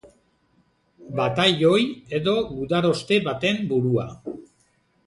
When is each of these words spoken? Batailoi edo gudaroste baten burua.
Batailoi 1.19 1.83
edo 2.21 2.35
gudaroste 2.55 3.21
baten 3.31 3.65
burua. 3.75 4.13